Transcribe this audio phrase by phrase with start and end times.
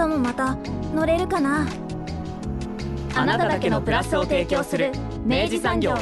[0.00, 0.56] 明日もまた
[0.94, 1.68] 乗れるかな？
[3.14, 4.92] あなただけのプラスを提供する
[5.26, 5.94] 明治産業。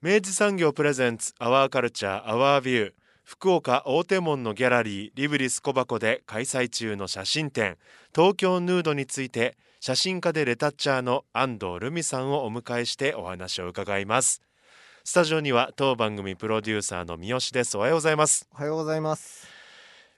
[0.00, 2.92] 明治産業プレゼンツアワーカルチャーアワービュー。
[3.24, 7.78] 福岡大手門のギャラリーリブリス小箱で開催中の写真展。
[8.14, 14.40] 東京ヌードについて写真家でレタッチャーの安藤留美さんをお迎えしてお話を伺います。
[15.02, 17.76] スタジオには当番組プロデューサーの三好です。
[17.76, 18.48] おはようございます。
[18.54, 19.49] おはようございます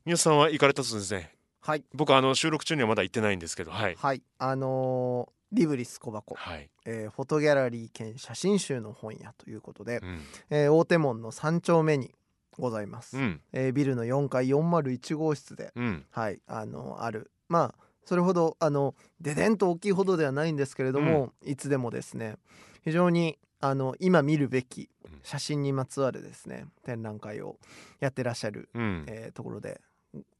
[0.04, 1.30] 三好さんは行かれたそうですね。
[1.60, 1.84] はい。
[1.94, 3.96] 僕あの収録中にはまだ行ってないんですけどはい。
[3.96, 4.22] はい。
[4.38, 10.20] あのーリブリス小箱、はい、えーフォトギャラリー兼写真集の本屋ということで、うん。
[10.50, 12.14] えー大手門の3丁目に
[12.58, 13.40] ございます、うん。
[13.52, 16.06] えービルの4階401号室で、うん。
[16.10, 16.40] はい。
[16.46, 17.30] あのある。
[17.48, 22.36] まあそれほどあのででんと大きいほどではないんですけれども、いつでもですね
[22.82, 25.20] 非常にあの今見るべきうん。
[25.22, 27.58] 写真にまつわるですね展覧会を
[28.00, 29.04] やってらっしゃる、うん。
[29.06, 29.80] えーところで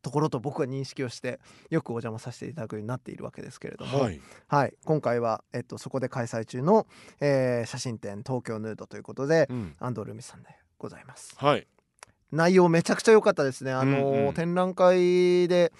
[0.02, 4.20] ところと僕は認識をしてよくお邪魔させていただくようになっているわけですけれども、はい。
[4.48, 6.86] はい、今回は、えっと、そこで開催中の、
[7.20, 9.74] えー写真展東京ヌードということで、うん。
[9.78, 11.34] 安藤留美さんでございます。
[11.36, 11.66] はい。
[12.32, 13.72] 内容めちゃくちゃ良かったですね。
[13.72, 14.34] あのー、うんうん。
[14.34, 15.72] 展覧会で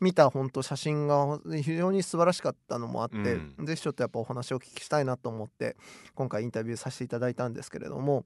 [0.00, 3.66] 見た本当写真が非常に素晴らしかったのもあって、うん。
[3.66, 5.76] ぜひちょっとやっぱお話をお聞きしたいなと思って
[6.14, 8.24] 今回インタビューさせていただいたんですけれども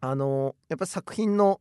[0.00, 1.60] あのーやっぱり作品の、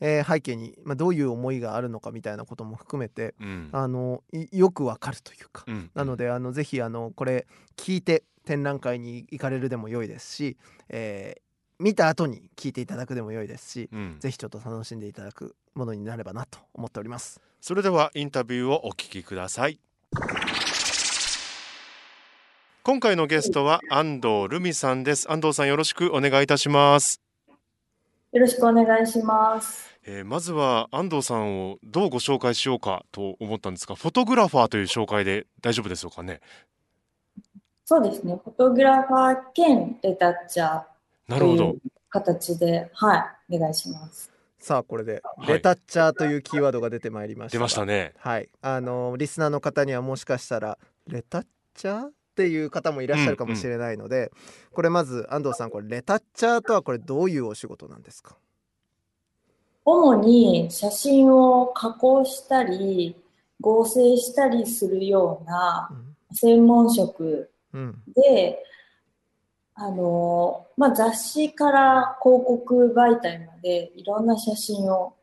[0.00, 3.68] えー背景に、まあ、どういう思いがあるのかみたいなことも含めてうん。
[3.72, 10.56] あのいよくわかるというか、うんなのであのぜひあのこれ聞いて展覧会に行かれるでも良いですし、
[10.88, 11.42] えー
[11.78, 14.16] 見た後に聞いていただくでも良いですし、うん。
[14.20, 17.40] ぜひちょっと楽しんでいただくものになればなと思っております。
[17.60, 19.80] それではインタビューをお聞きください。
[22.84, 25.28] 今回のゲストは安藤留美さんです。
[25.30, 27.20] 安藤さんよろしくお願いいたします、
[28.32, 29.92] よろしくお願いします。
[30.04, 36.40] えーまずは安藤さんをどうご紹介しようかと思ったんですがフォトグラファーという紹介で大丈夫でしょうかね？
[37.84, 38.40] そうですね。
[38.42, 40.82] フォトグラファー兼レタッチャー
[41.28, 41.56] なるほど。
[41.56, 44.32] という形で、はい、お願いします。
[44.58, 45.48] さあこれではい。
[45.48, 47.52] レタッチャーというキーワードが出てまいりました。
[47.52, 48.14] 出がましたね。
[48.16, 48.48] はい。
[48.62, 51.44] あのリスナーの方にはもしかしたらレタッ
[51.74, 52.08] チャー？
[52.32, 54.32] っていう方もいらっしゃるかもしれないので、
[54.72, 58.36] これまず安藤さんこれレタッチャーとはこれどういうお仕事なんですか？
[59.84, 63.16] 主に写真を加工したり、
[63.60, 65.90] 合成したりするような
[66.32, 68.02] 専門職うん。
[68.14, 68.62] で、
[69.74, 75.14] あの、まあ、雑誌から広告媒体までいろんな写真を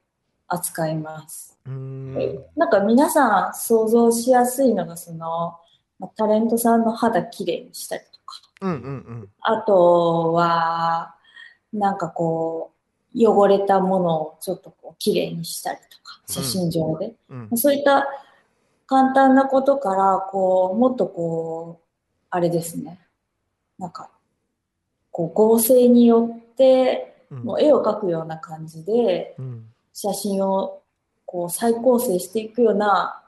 [0.48, 1.58] 扱います。
[1.70, 2.14] ん。
[2.56, 5.56] なんか皆さん想像しやすいのがその、
[6.00, 8.88] まあタレントさんの肌きれいにしたりとか、うんうんう
[9.26, 9.30] ん。
[9.42, 11.16] あとは、
[11.74, 12.80] なんかこう、
[13.16, 17.14] 汚れたものをちょっとこうきれいにしたりとか、写真上で。
[17.30, 17.58] うん。
[17.58, 18.08] そういった
[18.88, 21.86] 簡単なことから、こう、もっとこう、
[22.30, 23.00] あれですね。
[23.78, 24.10] なんか、
[25.12, 27.44] こう合成によって、うん。
[27.44, 29.66] もう絵を描くような感じで、うん。
[29.94, 30.82] 写真を
[31.26, 33.22] こう再構成していくような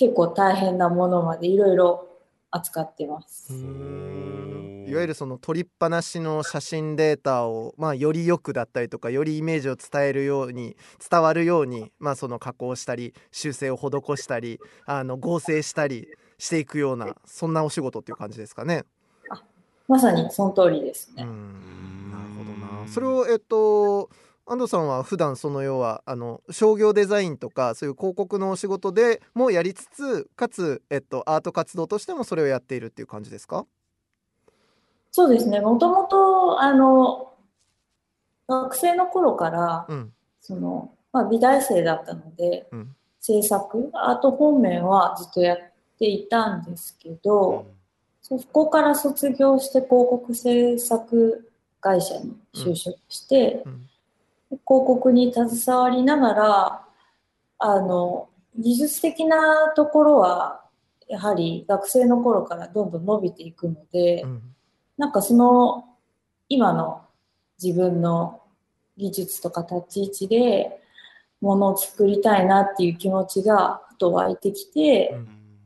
[0.00, 2.08] 結構大変なものまでいろいろ
[2.50, 3.52] 扱ってます。
[3.52, 10.74] いわゆるその取りっぱなしの写真データを、まあ、よりよくだったりとかよりイメージを伝えるように
[11.08, 16.08] 伝わるように、まあ、その加工したり修正を施したりあの合成したり
[16.38, 18.86] していくようなそんなお仕事っていう感じですかね。
[19.86, 21.24] まさにその通りですね。
[21.24, 22.88] うんなるほどな。
[22.88, 24.08] それをえっと
[24.50, 33.64] 安藤さんは普段その要はあの商業デザインとかそういう広告のお仕事でもやりつつかつ、えっと、アート活動としてもそれをやっているっていう感じですか？
[35.12, 35.60] そうですね。
[35.60, 37.32] もともと、あの、
[38.48, 40.12] 学生の頃から、うん。
[40.40, 42.96] その、まあ、美大生だったので、うん。
[43.20, 45.58] 制作、アート方面はずっとやっ
[45.98, 47.66] ていたんですけど、
[48.22, 53.89] そこから卒業して広告制作会社に就職して、うん
[54.50, 56.84] 広告に携わりながら、
[57.58, 60.62] あの、技術的なところは、
[61.08, 64.42] やはり学生の頃からどんどん伸びていくので、うん。
[64.96, 65.84] なんかその、
[66.48, 67.02] 今の
[67.62, 68.40] 自分の
[68.96, 70.80] 技術とか立ち位置で、
[71.40, 75.16] ものを作りたいなっていう気持ちがふと湧いてきて、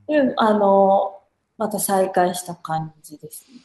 [0.06, 1.20] で、あの、
[1.58, 3.60] また再開した感じですね。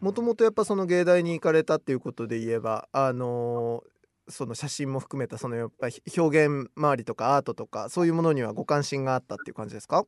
[0.00, 3.90] もともとやっぱその芸大に行かれたっていうことで言えばあのー
[4.30, 10.04] その写真も含めたそのやっぱり表現周りとかアートとかそういうものにはご関心があったっていう感じですか？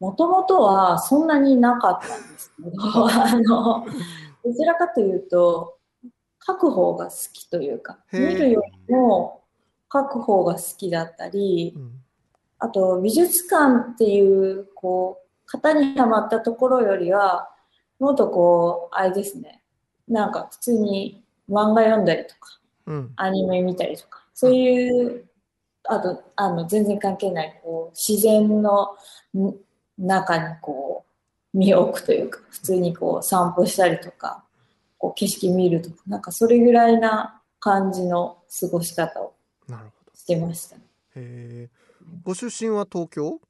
[0.00, 2.70] もともとはそんなになかったんですけど、
[3.10, 3.86] あの、
[4.44, 5.78] どちらかというと、
[6.46, 9.42] 書く方が好きというか、見るよりも
[9.92, 12.02] 書く方が好きだったりう、ん。
[12.58, 17.50] あと美術館っていう、こう、型にはまったところよりは、
[18.00, 19.62] もっとこう、あれですね、
[20.08, 23.12] なんか普通に漫画読んだりとか、うん。
[23.14, 25.24] アニメ見たりとか、そういう、
[25.84, 28.96] あと、あの、全然関係ない、こう、自然の
[29.36, 29.54] ん
[29.98, 31.04] 中にこ
[31.54, 34.44] う、身を置くというか、普通にこう、散歩したりとか、
[34.98, 39.34] こう、景色見るとか、なんかそれぐらいな感じの過ごし方を
[39.68, 40.16] なるほど。
[40.16, 40.76] してました。
[40.76, 40.80] へ
[41.16, 41.68] え。
[42.24, 43.40] ご出身は東京？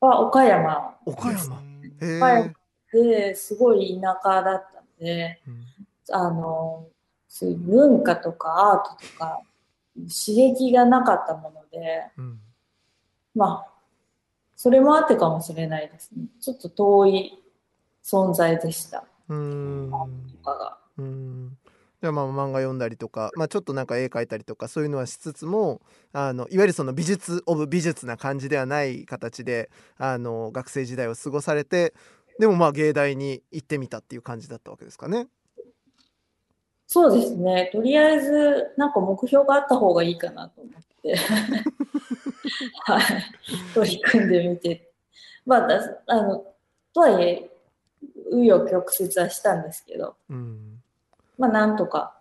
[0.00, 1.56] は、岡山岡山。
[2.00, 2.06] へ
[2.46, 2.54] え、
[2.92, 5.64] はいですごい田舎だったんで、うん
[6.10, 6.86] あの、
[7.28, 9.40] そういう文化とかアートとか、
[9.94, 12.40] 刺激がなかったもので、うん
[13.34, 13.72] まあ、
[14.56, 16.24] それもあってかもしれないですね。
[16.40, 17.42] ちょっと遠い
[18.02, 19.04] 存在でした。
[19.28, 20.78] うーんとかが。
[20.98, 21.58] うーん
[22.00, 25.80] じゃあまあ漫画読んだりとか、まあ、ちょっとなんか絵描いたりとかそういうのはしつつも
[26.12, 31.94] あのいわゆるその美術オブ美術な感じではない形であの学生時代を過ごされて
[32.38, 35.28] でもまあ芸大に行ってみたっていう感じだったわけですかね。
[36.86, 37.68] そうですね。
[37.72, 41.16] とりあえず、なんか目標があった方がいいかなと思って、
[42.84, 43.02] はい。
[43.74, 44.90] 取り組んでみて。
[45.44, 46.46] まあ、だあの、
[46.94, 47.50] とはいえ、
[48.32, 50.82] 紆余曲折はしたんですけど、うん
[51.36, 52.18] まあ、なんとか、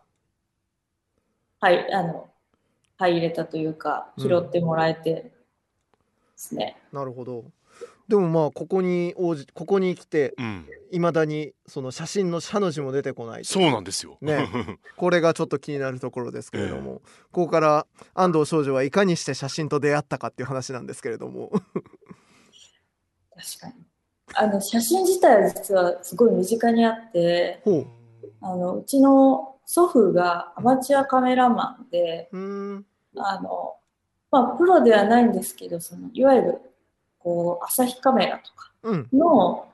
[1.60, 2.30] はい、あの、
[2.98, 5.32] 入れたというか、うん拾ってもらえてで
[6.36, 6.78] すね。
[6.92, 7.46] なるほど
[8.08, 14.18] でもまあここに応じここに来てうん、いまだにその写真の「写」の字も出てこないそうなんですよ。
[14.22, 14.48] ね。
[14.96, 17.02] これがちょっと気になるところですけれども、
[17.32, 21.52] ここから安藤少女はいかにして写真と出会ったかっていう話なんですけれども。
[23.36, 23.74] 確かに。
[24.34, 27.88] あの、写真自体は実はすごい身近にあって、ほう。
[28.42, 32.40] あの、うちの祖父がアマチュアカメラマンで、うー
[32.76, 32.86] ん
[33.18, 33.76] あの、
[34.32, 36.62] まあ、プロではないんですけど、その、いわゆる、
[37.28, 39.10] こう、朝日カメラとかうん。
[39.12, 39.68] の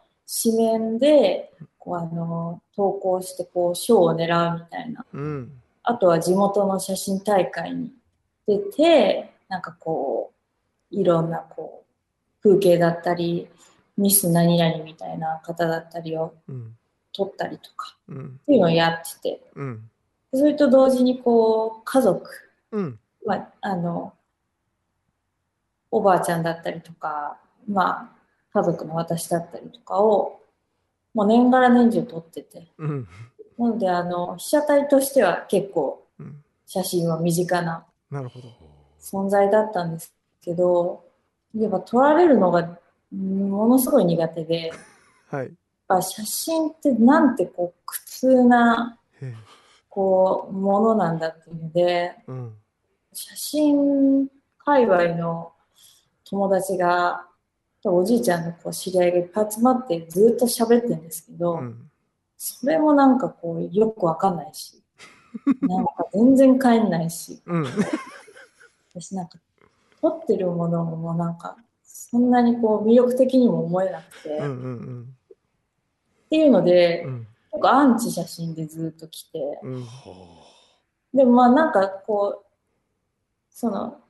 [0.44, 5.06] 紙面で、こう、あの、投稿して、こう、賞を狙うみたいな。
[5.14, 5.52] うん。
[5.84, 7.94] あとは地元の写真大会に
[8.48, 10.34] 出て、なんかこ
[10.92, 11.84] う、いろんなこ
[12.42, 13.48] う、風景だったり、
[13.98, 16.76] ミス何々みたいな方だったりをうん。
[17.16, 18.40] 撮ったりとかうん。
[18.42, 19.92] っていうのをやってて、うん。
[20.34, 22.28] それと同時にこう、家族、
[22.72, 23.00] うん。
[23.24, 24.14] まあ、あの、
[25.92, 27.38] おばあちゃんだったりとか、
[27.68, 28.16] まあ、
[28.54, 30.40] 家族の私だったりとかを、
[31.14, 33.08] もう年がら年中撮ってて、うん。
[33.58, 36.44] なので、あの、被写体としては結構うん。
[36.66, 37.86] 写真は身近な
[39.00, 41.04] 存在だったんですけど、
[41.56, 42.80] やっぱ撮られるのが
[43.12, 44.78] うんものすごい苦手で、やっ
[45.30, 45.52] はい
[45.88, 48.98] ぱ写真ってなんてこう苦痛な
[49.90, 52.54] こうものなんだっていうので、うん。
[53.14, 54.28] 写真
[54.58, 55.52] 界隈の
[56.24, 57.28] 友達が、
[57.92, 61.90] おじいちゃんのこう知り合いがいっぱい集まってずっと喋ってるんですけど、うん。
[62.38, 64.82] それもなんかこうよくわかんないし、
[65.62, 67.66] なんか全然帰んないし、うん。
[68.94, 69.40] 私なんか
[70.02, 74.52] 撮ってるものもなんかそんなにこう魅力的にも思えなくて、うんうっ
[75.02, 75.18] ん。
[76.30, 77.28] ていうので、うん。
[77.52, 79.86] 結構アンチ写真でずっと来て、うん。
[81.14, 82.46] でもまあなんかこう、
[83.50, 84.02] その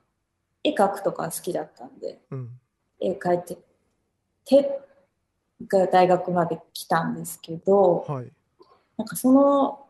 [0.62, 2.60] 絵描くとか好きだったんで、うん
[3.00, 3.58] 絵描いて、
[4.44, 4.80] 手
[5.66, 8.30] が大学まで来たんですけど、はい。
[8.96, 9.86] なんかその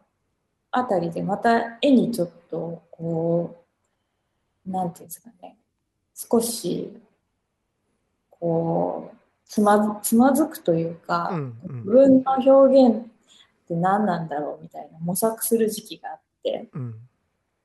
[0.71, 3.65] あたりでまた絵にちょっとこ
[4.67, 5.57] う、なんていうんですかね、
[6.15, 7.01] 少し
[8.31, 11.77] こう、つまずつまずくというか、うんうん。
[11.77, 13.09] 自分の表現っ
[13.69, 16.95] て何なんだろうみたいな模索する時期があって、うん。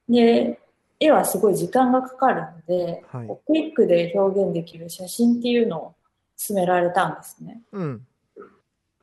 [0.08, 0.60] で、
[1.00, 3.28] 絵はすごい時間がかかるので、はい。
[3.48, 5.96] クイックで表現できる写真っていうのを
[6.48, 7.62] 勧められたんですね。
[7.72, 8.08] うん。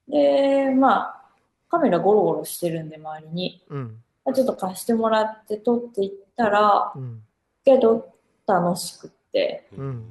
[0.09, 1.23] で、まあ、
[1.69, 4.03] カメラゴロゴロしてるんで周りに、うん。
[4.25, 7.23] まあちょっと貸してもらって撮っていったら、うん。
[7.65, 8.13] けど
[8.47, 10.05] 楽しくって、うん。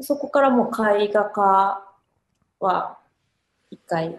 [0.00, 0.70] そこからもう
[1.02, 1.84] 絵画家
[2.58, 2.98] は
[3.70, 4.18] 一回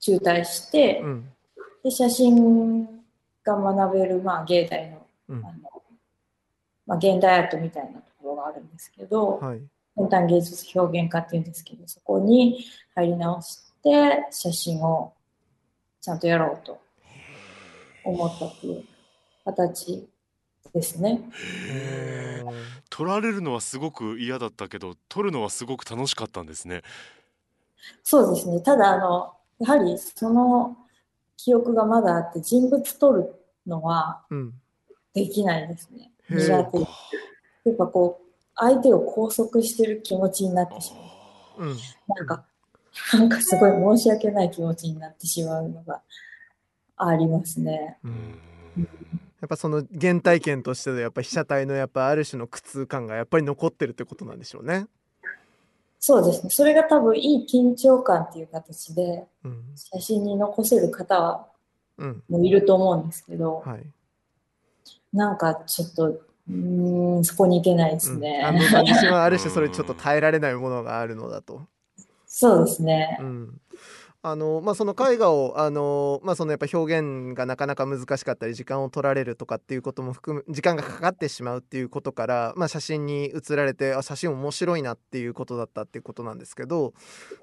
[0.00, 1.32] 中退して、うん。
[1.82, 2.84] で写真
[3.42, 5.46] が学べる、まあ、芸大のうん。
[5.46, 5.79] あの、
[6.90, 9.60] まあ、現代アートみたいなところがあるんですけど、はい
[9.96, 15.12] 先端芸術表現科っていうんですけど、そこに入り直して写真を
[16.00, 16.80] ちゃんとやろうと
[18.04, 18.84] 思ったっていう
[19.44, 20.08] 形
[20.72, 21.28] ですね。
[22.88, 26.82] 撮られるのはすごく嫌だったけど撮るのはすごく楽しかったんですね
[28.02, 28.60] そうですね。
[28.60, 30.76] ただ、あの、やはりその
[31.36, 33.34] 記憶がまだあって、人物撮る
[33.66, 34.54] のはうん
[35.12, 36.10] できないですね。
[36.30, 36.78] へえ苦手。
[37.70, 40.92] やっぱこう、相手を拘束してる気持ちになってし
[41.58, 41.68] まう。
[41.68, 41.76] うん
[42.16, 42.44] なんか、
[43.12, 46.02] なんかすごい申し訳ない気持ちになってしまうのが
[46.96, 47.98] ありますね。
[48.04, 48.40] ううんん
[49.40, 54.86] やっぱその原体験としてのやっぱ被写体のやっぱある種の苦痛感がやっぱり残ってるってことなんでしょうね。
[55.98, 56.50] そうですね。
[56.50, 61.46] それが多分いい緊張感っていう形でうん写真に残せる方は
[61.96, 63.86] うんもういると思うんですけど、はい。
[65.12, 68.42] なんかちょっと、うーん、そこに行けないですうんね。
[68.44, 71.62] あのまあ自身はある種それちょっと耐えられないものがあるのだと。
[72.26, 73.24] そうですねう。
[73.24, 73.60] ん。
[74.22, 86.92] あのまあその絵画をあのまあそのやっぱ表現がなかなか難しかったり時間を取られるとかっていうことも含む時間がかかってしまうっていうことからまあ写真に写られてあ写真面白いなっていうことだったっていうことなんですけど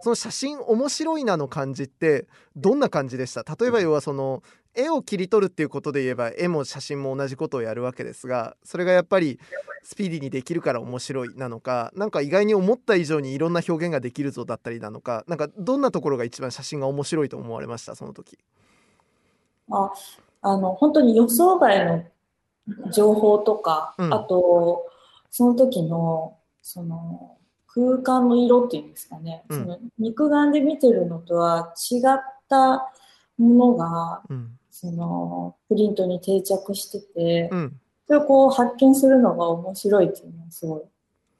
[0.01, 3.43] その写真面白いなの感じってどんな感じでした？
[3.59, 4.43] 例えば要はその
[4.77, 9.39] 絵を切り取るっていうことで言えば絵も写真も同じことをやるわけですがそれがやっぱり
[9.83, 17.95] スピーディーにできるから面白いなのかなんか意外に思った以上にいろんな表現ができるぞだったりなのかなんかどんなところが一番写真が面白いと思われました？
[17.95, 18.37] その時。
[19.69, 19.91] あ
[20.43, 24.13] あの、本当に予想外の情報とか、うん。
[24.13, 24.85] あと、
[25.29, 29.59] その時の、その、空間の色っていうんですかね、うん。
[29.59, 32.01] その肉眼で見てるのとは違っ
[32.47, 32.87] た
[33.37, 37.79] ものが、うんその、プリントに定着してて、うん。
[38.05, 40.81] それをこう発見するのが面白いっていうのはすごい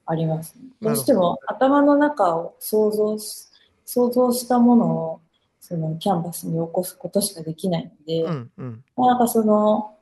[0.08, 0.64] ありますね。
[0.82, 0.92] ど。
[0.92, 3.46] うしても頭の中を想像し、
[3.86, 5.22] 想像したものを
[5.60, 8.84] そのキャンバスに起こすことしかできないので、うんうん。
[8.98, 9.96] なんかその、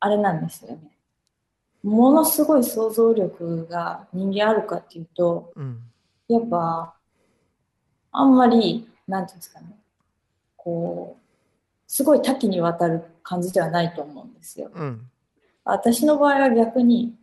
[0.00, 0.90] あれなんですよね。
[1.84, 5.80] ものすごい想像力が人間あるかっていうと、うん。
[6.26, 6.96] やっぱ、
[8.10, 9.78] あんまり、なんていうんですかね、
[10.56, 11.27] こう、
[11.88, 14.70] すごい多岐にわたる感じではないと思うんですよ。
[14.74, 15.10] うん。
[15.64, 17.14] 私の場合は逆に、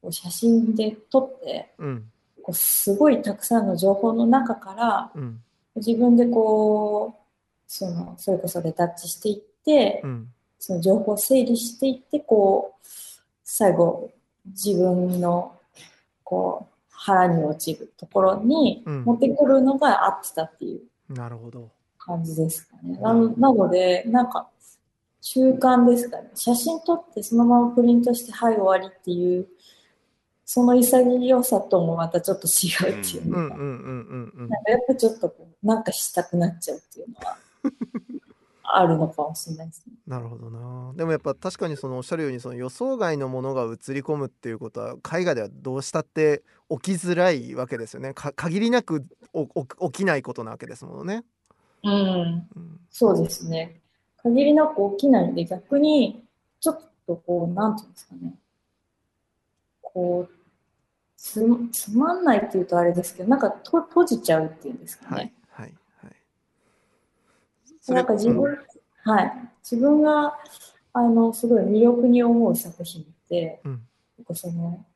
[0.00, 2.10] こう写真で撮って、うん。
[2.42, 5.40] こうすごいたくさんの情報の中から、うん。
[5.76, 7.20] 自分でこう、
[7.66, 10.28] その、それこそレタッチしていって、うん。
[10.58, 12.86] その情報を整理していって、こう、
[13.44, 14.10] 最後、
[14.46, 15.54] 自分の、
[16.22, 19.04] こう、腹に落ちるところにうん。
[19.04, 21.12] 持ってくるのが合ってたっていう。
[21.12, 21.68] なるほど。
[22.04, 22.98] 感じですかね。
[23.00, 24.48] なのなので、なんか、
[25.20, 26.30] 中間ですかね。
[26.34, 29.48] 写真撮ってそのままプリントして、はい、終わりっていう、
[30.44, 37.38] その潔さともまたちょっと違うっていうのが、なんかやっぱちょっとなんかしたくなっちゃうっていうのは、
[38.76, 39.94] あるのかもしれないですね。
[40.06, 49.06] なるほどなでもやっぱ確かにそのおっしゃるようにその予想外のものが映り込むっていうことは絵画ではどうしたって起きづらいわけですよねか限りなく起
[49.92, 51.24] きないことなわけですものね。
[51.84, 52.48] うん。
[52.56, 53.80] うんそうですね。
[54.22, 56.24] 限りなく起きないんで、逆に、
[56.60, 58.34] ちょっとこう、なんていうんですかね。
[59.82, 60.34] こう、
[61.16, 65.34] つつまんないっていうとあれですけど、なんかと閉じちゃうっていうんですかはいね。
[65.50, 67.92] はいはい。
[67.92, 69.32] なんか自分、うんはい。
[69.68, 70.38] 自分が、
[70.92, 73.82] あの、すごい魅力に思う作品って、うん
[74.34, 74.86] その、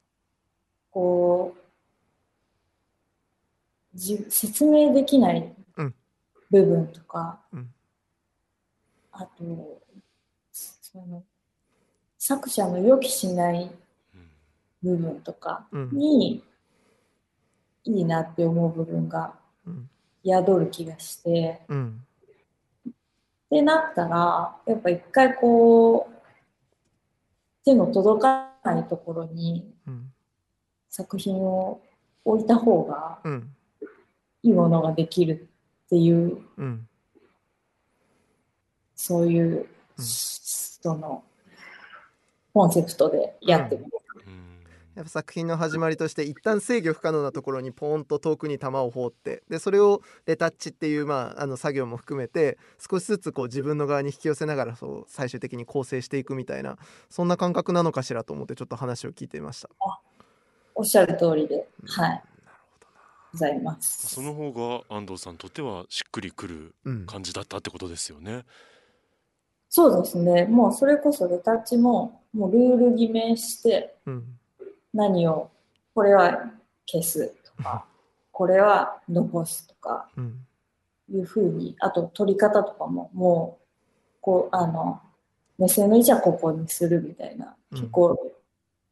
[0.92, 1.61] こう、
[3.95, 5.57] じ説明できないうん
[6.50, 7.75] 部分とか、うん。
[9.12, 9.83] あと、
[10.52, 11.23] その、
[12.17, 13.71] 作者の予期しない
[14.83, 15.90] 部分とかうん。
[15.93, 16.43] に、
[17.85, 19.35] いいなって思う部分が
[19.67, 19.90] うん
[20.25, 22.05] 宿る気がして、うん。
[22.88, 22.93] っ
[23.50, 26.14] てなったら、やっぱ一回こう、
[27.64, 30.12] 手の届かないところにうん。
[30.90, 31.81] 作品を
[32.25, 33.55] 置いた方がうん。
[34.43, 35.49] いいものができる
[35.88, 36.87] っていう、うん。
[38.95, 39.66] そういう、
[39.97, 40.04] うん。
[40.04, 41.25] その、
[42.52, 43.87] コンセプトでやってる。
[44.95, 52.59] やっぱ作品の始まりとして一旦制御不可能なところにポーンと遠くに球を放ってでそれをレタッチっていう、まあ、あの作業も含めて
[52.90, 56.78] 少しずつこう自分の側に引き寄せながらそう最終的に構成していくみたいな
[57.11, 59.68] そんな感覚なのかしらと思ってちょっと話を聞いていました。
[60.75, 62.23] おっしゃる通りで、はい、
[63.32, 64.14] ございます。
[64.14, 68.44] その方が安藤さんにとってはしっくりくるうん感じだったってことですよね。
[69.68, 70.47] そうですね。
[70.47, 74.25] もうそれこそレタッチも、もうルール決めして、うん
[74.94, 75.50] 何を、
[75.94, 76.50] これは
[76.87, 77.85] 消すとか、
[78.32, 80.44] これは残すとか、うん
[81.11, 83.66] いうふうに、あと取り方とかも、もう、
[84.20, 85.00] こう、あの、
[85.58, 88.32] 目線の位置はここにするみたいな、うん結構、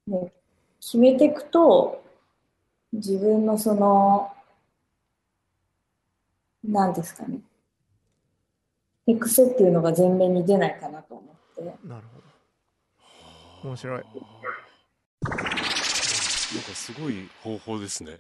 [0.07, 0.33] ね、
[0.81, 2.03] 決めていくと、
[2.93, 4.33] 自分のその、
[6.65, 7.41] 何ですかね、
[9.21, 12.21] 癖っていうのが前面に出ないかなと思って、なるほ
[13.63, 13.69] ど。
[13.69, 14.03] 面白い。
[16.55, 18.19] なんかすごい方法ですね。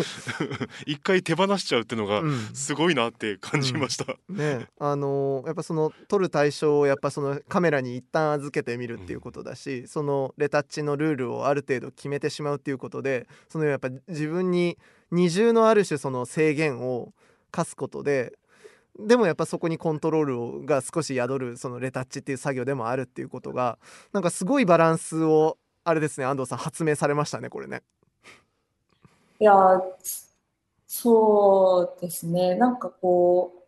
[0.86, 2.38] 一回手放しちゃうってのがうん。
[2.54, 4.68] すごいなって感じました、ね。
[4.78, 14.78] あのーやっぱその撮る対象をやっぱそのカメラに一旦預けてみるっていうことだし、そのレタッチのルールをある程度決めてしまうっていうことでそのやっぱ自分に
[15.10, 17.12] 二重のある種その制限を
[17.50, 18.32] 課すことで
[18.98, 23.78] でもやっぱそこにコントロールをが少し宿るそのレタッチっていう作業でもあるっていうことが
[24.12, 25.56] なんかすごいバランスを
[25.88, 27.82] あれですね安藤さん発明されましたねこれね。
[29.40, 29.82] いやー、
[30.86, 32.56] そうですね。
[32.56, 33.62] なんかこう、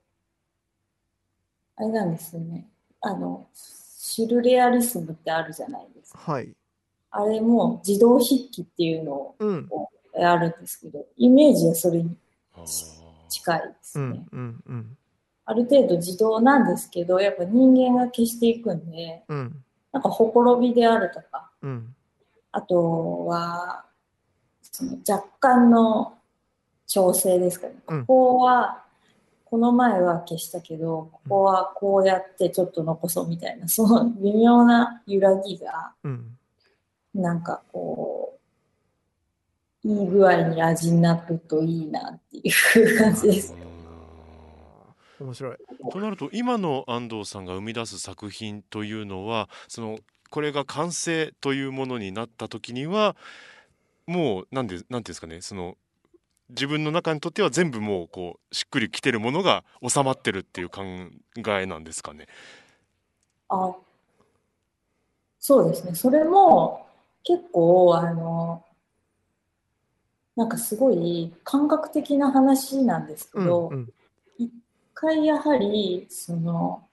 [1.76, 2.68] あれなんですよね。
[3.00, 6.18] あの、シルレアリスムってあるじゃないですか。
[6.32, 6.52] はい。
[7.12, 9.68] あれも自動筆記っていうのをうん
[10.14, 12.16] やるんですけど、イメージはそれに
[13.28, 14.26] 近いですね。
[14.32, 14.96] うんうんうん
[15.46, 21.94] ある程度自動なんですけど、やっぱ人間が消していくんで、うんなんかほころびであるとか、うん
[22.52, 23.84] あとは、
[24.62, 26.18] その若干の
[26.86, 27.74] 調整ですかね。
[27.88, 28.84] うんここは、
[29.44, 36.36] この前は消したけど、ここはこうやってちょっと残そうみたいな、その微妙な揺らぎが、うん
[37.12, 38.38] なんかこ
[39.84, 43.54] う、いい具合に味になるといいなっていう感じです。
[45.18, 45.56] 面白い。
[45.92, 49.98] となると今の安藤さんが生み出す作品というのはその
[50.30, 53.16] これが完成というものになった時には
[54.06, 55.76] もうなんでなんていうんですかねその
[56.50, 60.82] 自分の中にとっては全部もうこうしっくりきてるものが収まってるっていう考
[61.60, 62.26] えなんですかね。
[63.48, 63.74] あ、
[65.38, 65.94] そうですね。
[65.94, 66.86] それも
[67.24, 68.64] 結構、あの、
[70.36, 73.88] なんかすごい感覚的な話なんですけうんど、うん
[74.38, 74.50] 一
[74.94, 76.86] 回やはり、その、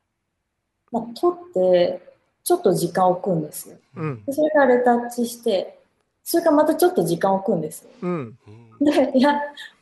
[0.94, 2.17] まあ、撮って、
[2.48, 3.76] ちょっと時間を置くんですよ。
[3.98, 5.80] うんでそれからレタッチして、
[6.24, 7.90] それからまたちょっと時間を置くんですよ。
[8.04, 8.38] うん
[8.80, 9.34] うんで、いや、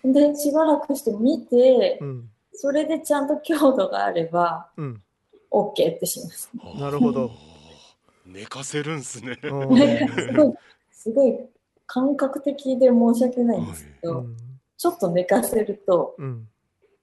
[0.04, 5.02] で、しばらくして見てう、んそれでちゃんと強度があれば、うん。
[5.52, 6.50] OK ってします。
[6.80, 7.30] なるほど。
[8.26, 9.38] 寝かせるんすね。
[9.44, 10.54] すごい、
[10.92, 11.38] すごい
[11.86, 14.38] 感覚的で申し訳ないんですけど、うん
[14.78, 16.48] ちょっと寝かせると、うん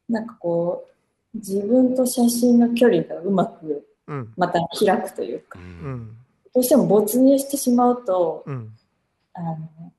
[0.08, 0.88] なんかこ
[1.32, 3.91] う、自分と写真の距離がうまくうん
[4.36, 6.16] また開くというか、ううんん。
[6.54, 8.72] どうしても没入してしまうと、うん。
[9.34, 9.92] あの、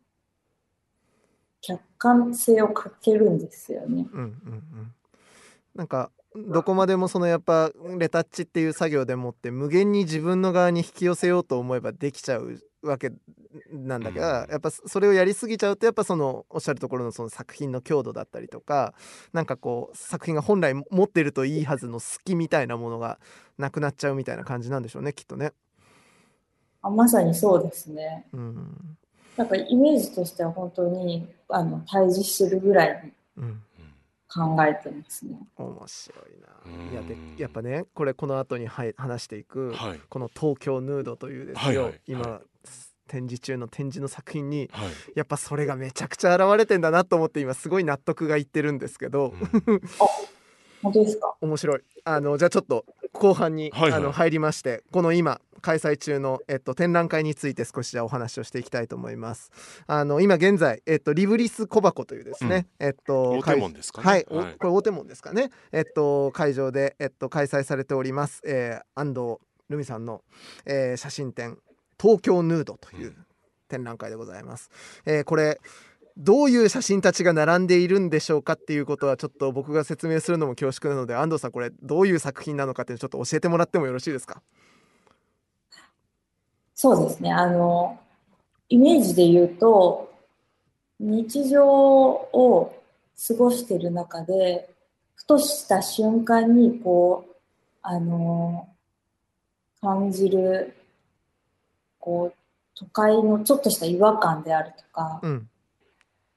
[1.62, 4.08] 客観性を欠けるんですよね。
[4.12, 4.94] うんうんうん。
[5.76, 13.12] なんかどこまでもそのやっぱレタッチっていう作業でもって無限に自分の側に引き寄せようと思えばできちゃうわけ
[13.72, 18.94] なんだけど、うんやっぱそれをやりすぎちゃうとやっぱそのおっしゃるところのその作品の強度だったりとか
[19.32, 23.20] なんかこう作品が本来持ってるといいはずの隙みたいなものが
[23.58, 25.54] なくなっちゃうみたいな感じなんでしょうねきっとね。
[26.82, 28.28] あまさにそうですね。
[28.34, 28.98] うん
[29.38, 33.02] なんかイメージとしては本当にあの対峙してるぐらい
[33.38, 33.64] にうん
[34.28, 35.38] 考えてますね。
[35.58, 36.48] 面白いな。
[36.66, 42.42] うんいやでやっぱねこれこの後にはい話していく、はいこの「東京ヌード」というですよ、はいはい今、は
[43.14, 44.90] 展示中の展示の作品にはい。
[45.16, 49.34] やっぱそれがめちゃくちゃ現れてんだなと思って今すごい納得がいってるんですけど、
[49.68, 49.82] うん。
[50.82, 51.36] 本当ですか？
[51.42, 51.82] 面白い。
[52.06, 59.52] あのじゃあちょっと後半に、はいはいあの入りましてこの今開催中の、えっと、展覧会について少しじゃあお話をしていきたいと思います。
[59.88, 64.08] あの今現在、えっと、リブリス小箱というですね、えっと大手門ですかね。
[64.08, 64.56] はい、おはい。
[64.58, 65.52] これ大手門ですかね。
[65.72, 69.38] えっと会場で、えっと、開催されております、えー安藤
[69.70, 70.22] ルミさんの、
[70.66, 71.58] えー写真展
[72.02, 73.26] 「東京ヌード」といううん
[73.70, 74.70] 展覧会でございます。
[75.06, 75.60] えーこれ
[76.16, 84.44] どういう写真たちが並んでいるんでしょうかっていうことはちょっと僕が説明するのも恐縮なので安藤さんこれどういう作品なのかっていうのをちょっと教えてもらってもよろしいですか？
[86.76, 87.32] そうですね。
[87.32, 88.00] あの、
[88.70, 90.14] イメージで言うと、
[91.00, 92.76] 日常を
[93.28, 94.70] 過ごしている中で、
[95.16, 97.36] ふとした瞬間に、こう、
[97.82, 98.68] あの、
[99.82, 100.76] 感じる、
[102.04, 102.38] こう、
[102.76, 105.50] 都会のちょっとした違和感であるとか、うん。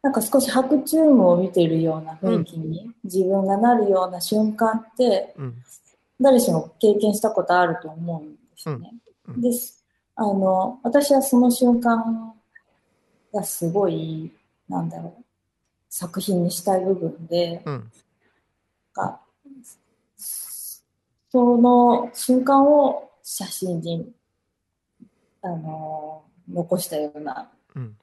[0.00, 5.54] なんか少し白昼夢を見ているような雰囲気に自分がなるような瞬間って、うん。
[6.20, 8.94] 誰しも経験したことあると思うんですね。
[9.26, 9.34] うん。
[9.34, 9.40] うん。
[9.40, 9.84] です。
[10.14, 12.32] あの、私はその瞬間
[13.34, 14.30] がすごい、
[14.68, 15.24] なんだろう、
[15.90, 17.90] 作品にしたい部分で、うん。
[18.94, 19.18] が
[21.28, 24.10] その瞬間を写真に、
[25.46, 27.96] あの、残したようなうん。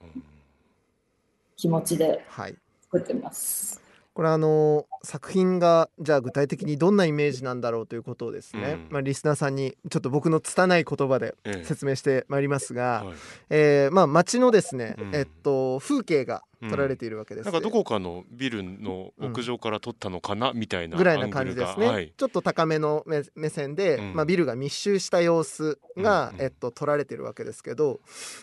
[1.56, 2.56] 気持ちではい。
[2.84, 3.83] 作ってます。
[4.14, 8.88] これあの作品がじゃあ具体的にどんなイメージなんだろうということをですね、うん。
[8.92, 11.66] まあ、リスナーさんにちょっと僕の拙い言葉でええ。
[11.66, 13.16] 説明してまいりますが、はい。
[13.50, 15.16] えーまあ、街のですね、うん。
[15.16, 24.14] えっと、風景が撮られているわけです、なんかどこかのビルの屋上から撮ったのかな、みたいなぐらいな感じですね、はい、ちょっと高めの目目線で、うん。
[24.14, 28.00] まあ、ビルが密集した様子が、うんうんえっと、撮られてるわけですけど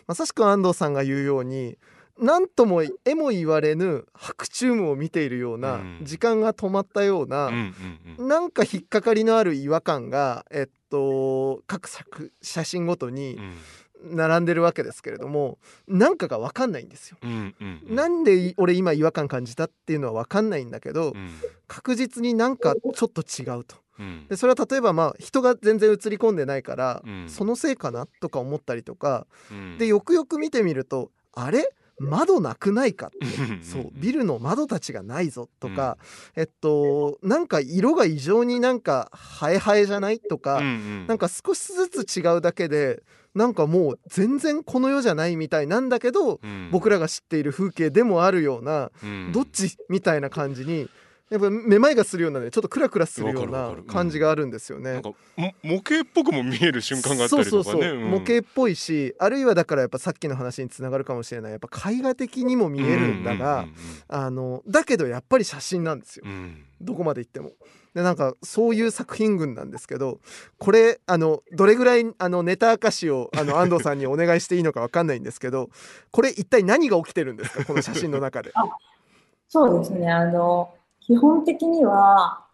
[0.06, 1.78] まさしく安藤さんが言うように
[2.20, 5.98] 何ともえも言われぬ白昼夢を見ているような、うん。
[6.02, 8.28] 時間が止まったような、うんうんうん。
[8.28, 13.54] なんか引っかかりのある違和感が、えっと、各作写真ごとにうん。
[14.02, 17.18] 並んでるわけですけれどもなんかが分かんないんですよ。
[17.22, 17.94] うんうんうん。
[17.94, 21.28] なんで俺今違和感感じたっていうのは分かんないんだけどうん。
[21.68, 23.76] 確実になんかちょっと違うと。
[23.98, 24.26] うん。
[24.26, 27.28] でそれは例えばまあ人が全然映り込んでないから、うん。
[27.28, 29.76] そのせいかなとか思ったりとかうん。
[29.76, 31.70] でよくよく見てみるとあれ？
[32.00, 33.18] 窓なくないかって。
[33.42, 33.52] うん。
[33.52, 33.60] う。
[33.60, 33.62] ん。
[33.62, 35.98] そうビルの窓たちがないぞとか、
[36.34, 41.06] えっとなんか色が異常になんかハエハエじゃないとか、うんうん。
[41.06, 43.02] なんか少しずつ違うだけで
[43.34, 46.70] なんかもう全然この世じゃないみたいなんだけど、うん。
[46.72, 49.30] 僕らが知っている風景でもあるような、うん。
[49.32, 49.76] どっち？
[49.88, 50.88] みたいな感じに
[51.30, 54.94] やっぱめまいがするようなねちょっとクラクラするような感じがあるんですよね。
[54.94, 57.60] なんかも模型っぽくも見える瞬間があったりとかね。
[57.60, 58.10] そうそうそう、うん。
[58.10, 61.52] 模型っぽいしあるいはだからやっぱさっきの話につながるかもしれない。
[61.52, 63.66] やっぱ絵画的にも見えるんだが、
[64.08, 66.24] あのだけどやっぱり写真なんですよ。
[66.26, 66.32] うん。
[66.32, 67.50] うんうんどこまで行っても。
[67.94, 70.18] でなんかそういう作品群なんですけど
[70.58, 75.68] これあのどれぐらいあのネタ明かしをあの安藤さんにお願いしていいのかわかんないんですけど
[76.10, 77.66] これ一体何が起きてるんですか？
[77.66, 78.52] この写真の中で。
[79.52, 80.10] そうですね。
[80.10, 82.46] あの、基本的には、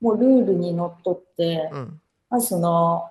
[0.00, 2.00] もうルールにのっとって、うん。
[2.30, 3.10] まずその、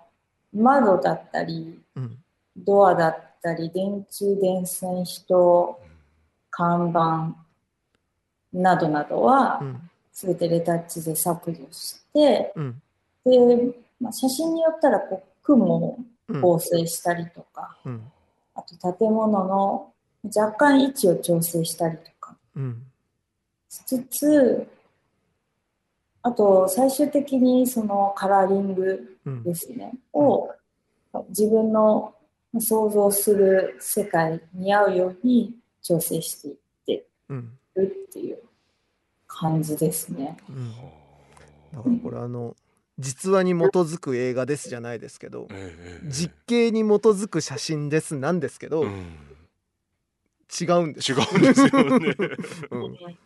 [0.54, 2.18] 窓だったり、うん。
[2.58, 5.80] ドアだったり、電柱、電線、人、
[6.50, 7.36] 看板
[8.54, 9.90] などなどはう、ん。
[10.14, 12.82] すべてレタッチで削除して、うん。
[13.26, 16.42] で、まあ、写真によったらこう雲をうん。
[16.42, 18.12] 合成したりとか、うん。
[18.56, 19.94] あと建物の
[20.24, 22.36] 若干位置を調整したりとか。
[22.56, 22.84] うん。
[23.70, 24.68] しつつ、
[26.26, 29.44] あと最終的にそのカラーリングうん。
[29.44, 30.50] ですね、を
[31.30, 32.14] 自分の
[32.60, 37.52] 想像する世界に合うように調整していってうん。
[37.76, 38.40] るっていう
[39.28, 40.38] 感じですね。
[40.50, 40.72] うん。
[40.72, 42.56] だからこれあの
[42.98, 45.48] 実話に基づく映画ですじゃないですけど
[46.08, 48.90] 実景に基づく写真ですなんですけど、うん。
[50.60, 51.12] 違うんです。
[51.12, 52.16] 違うんですよね。
[52.72, 52.98] うん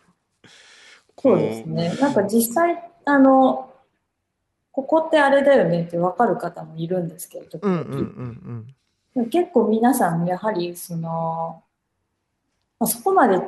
[1.22, 1.96] そうですね。
[2.00, 3.74] なんか実際、あの、
[4.72, 7.82] ここってあれだよねって分かる方もいるんですけど、時々。
[7.82, 8.76] うんうんうん
[9.16, 11.64] でも結構皆さんやはりその、
[12.80, 13.42] まあ、そこまで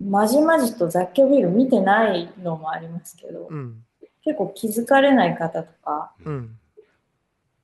[0.00, 3.84] まじまじと雑居ビル見てないのもありますけど、うんうん。
[4.22, 6.58] 結構気づかれない方とか、うん。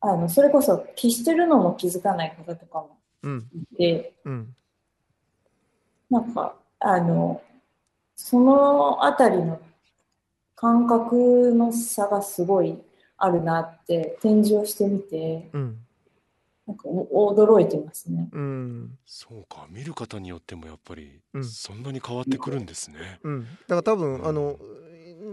[0.01, 3.49] あの、それこそ消してるのも気づかない方とかもうん。
[3.55, 4.55] いて、うん。
[6.11, 7.43] なんか、あの、
[8.23, 9.59] そのあたりの
[10.55, 12.79] 感覚の差がすごい
[13.17, 15.79] あるなって展示をしてみて、うん。
[16.67, 18.29] なんかお驚いてますね。
[18.31, 18.99] うん。
[19.07, 21.45] そうか見る方によってもやっぱりうん。
[21.45, 23.21] そんなに変わってくるんですね。
[23.25, 23.45] うん。
[23.45, 24.27] だから多分、うん。
[24.27, 24.59] あの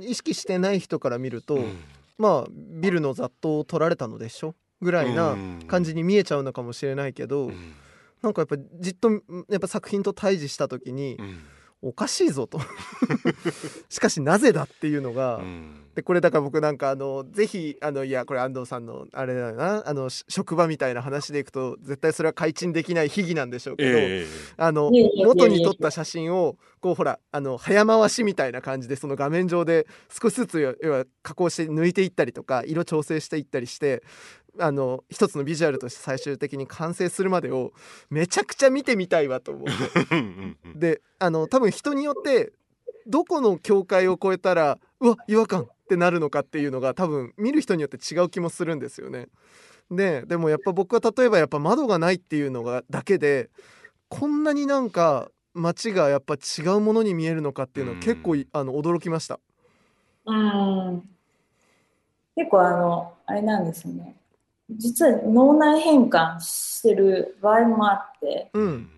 [0.02, 1.78] 意識してない人から見ると、うん。
[2.18, 5.36] まあビルの雑踏を取られたのでしょぐらいな
[5.68, 7.74] 感じに見えちゃうのかもしれないけど、うん。
[8.22, 9.12] なんかやっぱじっと
[9.50, 11.40] やっぱ作品と対峙した時に、うん
[11.82, 12.60] おかしいぞと。
[13.90, 15.84] しかしなぜだっていうのが、うん。
[15.98, 24.26] でこれだから僕なんかあのぜひあのいやこれ安藤さんのあれだよなあのし職場みたいな話でいくと絶対それは改陳できない秘技なんでしょうけど、ええ。
[24.58, 34.04] あの元に撮った写真をこうほらあの早回しみたいな感じでその画面上で少しずつ要は加工して抜いていったりとか色調整していったりして
[34.60, 37.74] あの一つのビジュアルとして最終的に完成するまでを
[38.10, 39.66] めちゃくちゃ見てみたいわと思う。
[40.12, 42.54] うんうんうんであの多分人によって
[43.08, 49.28] どこの境界を越えたらうわ違和感ってなるのかっていうのが多分見る人によって違う気もするんですよね。
[49.90, 53.50] ででもやっぱ僕は例えばやっぱ窓がないっていうのがだけで
[54.10, 59.40] こんなになんか街がやっぱ違うものに見えるのかっていうのは結構いあの驚きました。
[60.28, 61.10] うん。
[62.36, 64.16] 結構あの、あれなんですよね。
[64.70, 68.90] 実は脳内変換してる場合もあって、うん。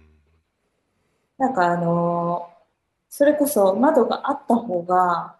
[1.38, 2.49] なんかあの、
[3.10, 5.36] それこそ窓があった方が、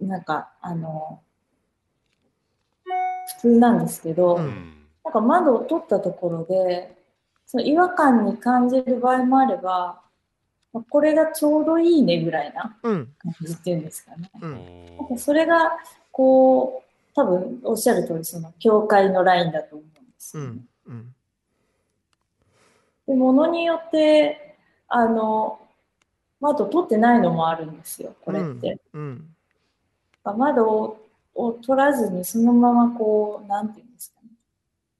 [0.00, 1.20] なんかあの、
[2.84, 4.44] 普通なんですけど、うん。
[4.44, 4.74] うん
[5.04, 6.96] なんか窓を取ったところで、
[7.46, 10.00] その違和感に感じる場合もあれば、
[10.72, 13.14] まあこれがちょうどいいねぐらいなうん。
[13.18, 14.30] 感じっていうんですかね。
[14.40, 14.96] うん。
[14.96, 15.72] なんかそれが、
[16.10, 16.83] こう、
[17.14, 21.14] 多分おっしゃる通り、その境界のラインだと思うんですよね、うんうん
[23.06, 24.56] で、ものによって、
[24.88, 25.60] あの、
[26.40, 28.80] 窓取ってないのもあるんですよ、これって。
[28.92, 29.30] うん
[30.24, 34.28] 窓をを取らずにそのままこう、なんていうんですかね。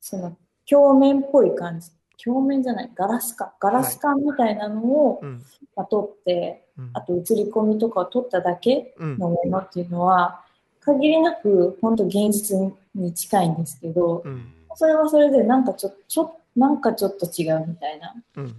[0.01, 0.37] その
[0.69, 1.91] 鏡面っぽい感じ。
[2.23, 3.55] 鏡面じゃない、ガラスか。
[3.61, 5.43] ガラス管みたいなのを、うん
[5.77, 10.44] まあ、取って、うんあと映り込みとかを取っただけうんのものっていうのは、
[10.85, 12.57] 限りなく本当現実
[12.95, 14.53] に近いんですけど、うん。
[14.77, 18.15] それはそれでなんかちょちょなんかちょっと違うみたいな。
[18.37, 18.57] うん。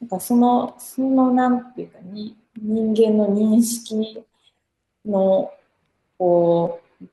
[0.00, 4.24] なんかその、そのなんていうかに、人間の認識
[5.06, 5.52] の、
[6.18, 7.06] こう、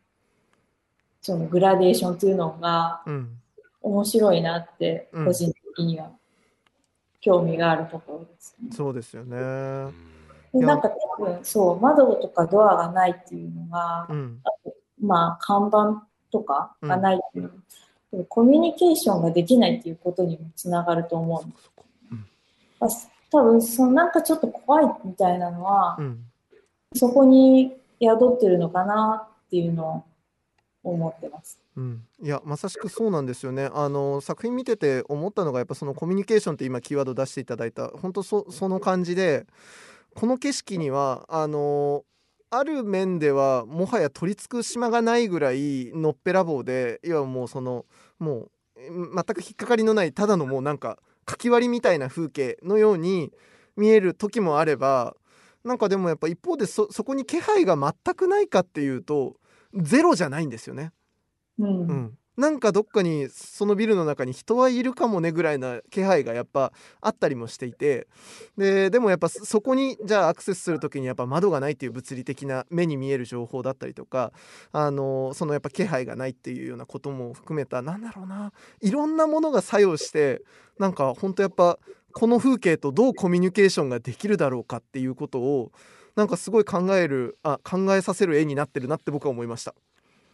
[1.22, 3.36] そのグラデーションっていうのがうん
[3.82, 5.26] 面白いなって、うん。
[5.26, 6.12] 個人的には
[7.22, 8.70] 興味があるところですね。
[8.72, 9.38] そうですよね
[10.54, 14.42] なんか多分そう、窓とかドアがないっていうのが、うん。
[15.02, 17.44] まあ看板とかがないっていう。
[17.46, 17.56] のは、
[18.12, 21.72] でもコミュニケーションができないっていうことにもつながると思うんです。
[22.80, 22.90] まあ
[23.32, 26.26] 多分そのなんかちょっと怖いみたいなのは、うん。
[26.96, 30.04] そこに宿ってるのかなっていうの
[30.84, 31.60] を思ってます。
[31.76, 33.70] うん、いやまさしくそうなんですよね。
[33.74, 39.46] あの作品見てて思ったのがやっぱそのコミュニケーションって今キーワード出していただいた本当そその感じで
[40.19, 42.03] この景色にはあの
[42.49, 47.86] ある面ではもはや取り付く島がないぐらいのっぺらぼうでいわもうその
[48.19, 53.32] もうえ全く引っかかりのないただのもうなんかかき割りみたいな風景のように
[53.77, 55.15] 見える時もあれば
[55.63, 59.38] なんかでもやっぱ一方でそそこに気配が全くないかっていうと
[59.73, 60.91] ゼロじゃないんですよね。
[61.60, 61.88] うん。
[61.88, 66.71] うん、なんかどっかにそのビルの中に人はいるかもねぐらいな気配がやっぱ
[67.02, 68.08] あったりもしていて
[68.58, 74.32] ででもやっぱそこにじゃあアクセスする時にやっぱ窓がないっていう物理的な目に見える情報だったりとか
[74.71, 80.41] あのそのやっぱ気配がないっていうようなことも含めたなんだろうないろんなものが作用して
[80.80, 81.78] なんかほんとやっぱ
[82.13, 85.73] この風景とどうコミュニケーションができるだろうかっていうことを
[86.15, 89.75] なんかすごい考えるあ考えさせる絵になってるなって僕は思いました。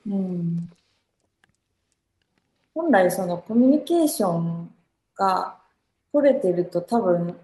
[0.08, 0.70] うん
[2.76, 4.70] 本来そのコミュニケーション
[5.16, 5.58] が
[6.12, 7.36] 取れてると多分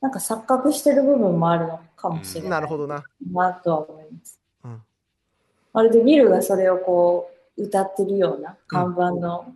[0.00, 3.04] なんか錯覚してる部分もあるのかもしれないなるほどな。
[3.30, 4.40] なとは思います。
[4.64, 4.82] うん
[5.72, 9.52] まるでビルがそれをこう歌ってるような看板の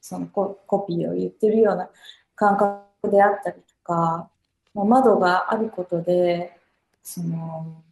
[0.00, 1.88] そのココピーを言ってるような
[2.34, 4.28] 感覚であったりとか、
[4.74, 6.58] まあ、窓があることで
[7.04, 7.82] その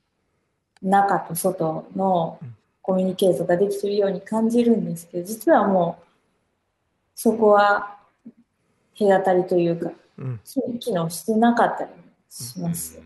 [0.82, 6.04] 中と外のうんコミュニケーションができてるように感じるんですけど実はもう
[7.22, 7.98] そこは
[8.98, 10.40] 隔たりというかうん
[10.80, 11.90] 機能してなかったり
[12.30, 13.02] しますよ。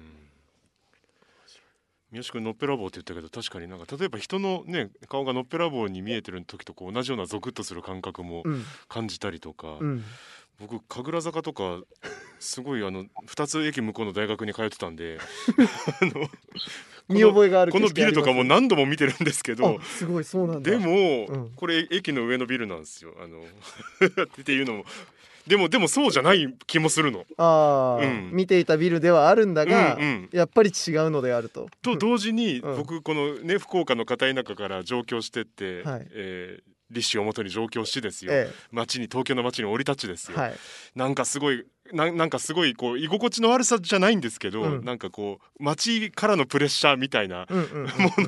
[2.14, 8.64] 三好君のっぺらぼうって言ったけど確かになんか例えば人のね顔がのっぺらぼうに見えてる時とこう同じようなゾクッとする感覚もうん。
[8.88, 10.04] 感じたりとか、うん。
[10.60, 11.80] 僕神楽坂とか
[12.38, 15.18] すごいあの2つ駅向こうの大学に通ってたんで
[16.00, 16.28] あの
[17.08, 20.70] 見覚えがあるこのビルとかも何度も見てるんですけどすごいそうなんだ。
[20.70, 21.50] でも、うん。
[21.56, 23.14] これ駅の上のビルなんですよ。
[23.18, 23.40] あの
[24.40, 24.84] っていうのも
[25.46, 27.24] でもでもそうじゃない気もするの。
[27.36, 28.30] ああ、うん。
[28.32, 30.28] 見ていたビルではあるんだが、うんうん。
[30.32, 31.68] やっぱり違うのであると。
[31.82, 32.76] と同時に、うん。
[32.76, 36.06] 僕このね福岡の片田舎から上京してって、はい。
[36.12, 40.54] えー立志をもとに上京しですよ、え町に東京の町に降り立ちですよ、えはい、
[40.94, 44.84] なんかすごいななんかすごいこう居心地の悪さじゃないんですけど、うん。
[44.84, 47.56] なんかこう町からのプレッシャーみたいなも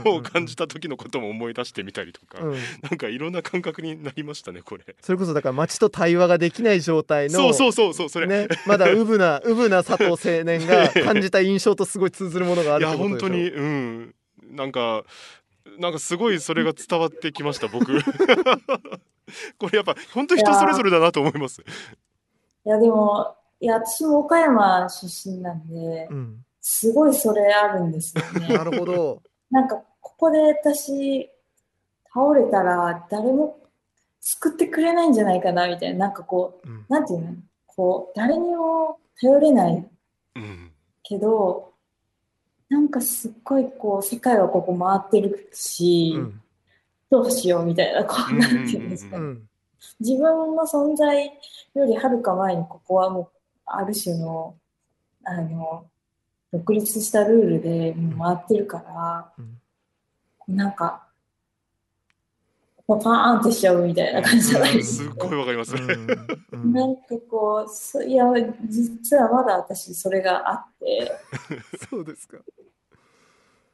[0.05, 2.59] のを感じた時のことも思い出してみたりとか、うん、な
[2.94, 4.85] んかいろんな感覚になりましたねこれ。
[5.00, 13.29] それこそだから街と対話ができない状態のそうそうそうそうそれ、ね、まだウブなウブな佐藤青年が 感じた印象とすごい通ずるものがあいやるってことでしょ。
[13.29, 14.14] 本当にうん。
[14.52, 15.05] なんか
[15.79, 17.87] なんかすごいそれが伝わってきました僕。
[19.59, 21.62] これやっぱ本当人それぞれだなと思います。
[22.66, 28.49] いやでもいや私も岡山出身なんでうん、すごいそれあるんですよね。
[28.55, 29.23] なるほど。
[29.51, 31.29] なんかここで私
[32.12, 33.59] 倒れたら誰も
[34.21, 36.85] 救ってくれないんじゃないかなみたいななんかこううん。
[36.88, 37.35] なんていうの？
[37.66, 39.87] こう誰にも頼れない
[40.35, 40.71] うん
[41.03, 41.73] けど
[42.69, 46.40] なんかすっごいこう世界はここ回ってるし、うん。
[47.09, 49.16] どうしようみたいな、こう、うんうんうんうんなんていうんですか
[50.01, 51.31] 自分の存在
[51.75, 53.29] よりはるか前にここはもう
[53.66, 54.57] ある種の
[55.24, 55.87] あの
[56.52, 59.33] 独立したルールで回ってるから、
[60.46, 61.07] なんか
[62.87, 65.26] パパーンってしちゃうみたいな感じじゃないですすっか。
[65.26, 65.74] ごいわかります。
[65.74, 66.72] うん。
[66.72, 68.24] なんかこうそいや
[68.68, 71.12] 実はまだ私それがあって。
[71.90, 72.38] そうですか。
[72.38, 72.94] あ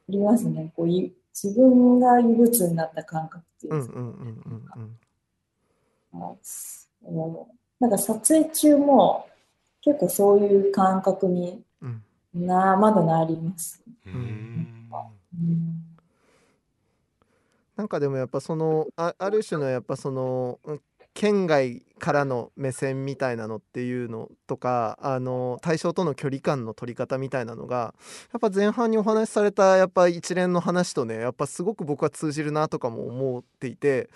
[0.09, 0.73] りますね。
[0.75, 3.73] こうい自分が異物になった感覚っていう。
[3.75, 4.81] うんですかうんうんうん。
[4.81, 4.97] うん
[6.15, 7.47] あの
[7.79, 9.27] なんか撮影中も
[9.83, 12.03] 結構そういう感覚にうん。
[12.33, 13.83] なまだなります。
[14.07, 14.67] うん。
[15.33, 15.83] うん。
[17.75, 20.81] なんかでもやっぱそのあある種のやっぱそのうん
[21.13, 27.93] 県外からの目線みたいなのっていうのとかあの対象との距離感の取り方みたいなのが
[28.31, 34.09] やっぱ前半にお話しされたやっぱ一連の話とねやっぱすごく僕は通じるなとかも思っていて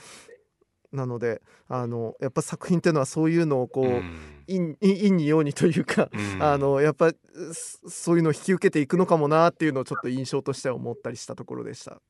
[0.91, 4.01] なのであのやっぱ作品っていうのはそういうのをこう、
[4.47, 6.43] 陰陰に陽にというかうん。
[6.43, 7.11] あのやっぱ
[7.53, 12.01] そそういうのを引き受けていくのかもなっていうのをちょっと印象としては思ったりしたところでした。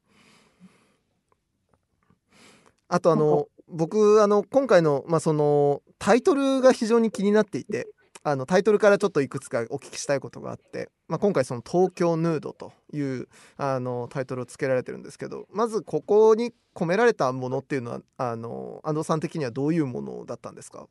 [2.90, 7.88] あとあの僕あの今回の,、まあそのタイトルが非常に気になっていて
[8.24, 13.28] あのタイトルからちょっといくつかお聞きしたいことがあって、まあ、今回その「東京ヌード」という
[13.58, 20.88] あのタイトルをつけられてるんですけどまずここに込められたものっていうのはあの安藤さん的にはどういうものだったんですか、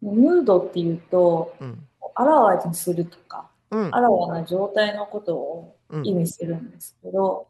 [0.00, 1.86] ムードっていうとうん。
[2.14, 3.94] あらわにするとかうん。
[3.94, 6.06] あらわな状態のことをうん。
[6.06, 7.46] 意味するんですけど、